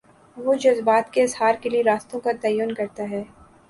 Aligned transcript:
وہ 0.37 0.53
جذبات 0.53 1.13
کے 1.13 1.23
اظہار 1.23 1.55
کے 1.61 1.69
لیے 1.69 1.83
راستوں 1.83 2.19
کا 2.19 2.31
تعین 2.41 2.73
کرتا 2.73 3.09
ہے۔ 3.09 3.23